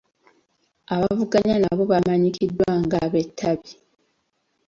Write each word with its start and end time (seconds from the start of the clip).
Abavuganya 0.95 1.55
nabo 1.63 1.83
bamanyikiddwa 1.91 2.71
nga 2.83 2.97
abeetabi. 3.05 3.71